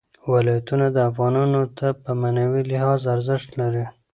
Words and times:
ولایتونه 0.33 0.85
افغانانو 1.09 1.61
ته 1.77 1.87
په 2.01 2.11
معنوي 2.21 2.61
لحاظ 2.71 2.99
ارزښت 3.15 3.49
لري. 3.61 3.85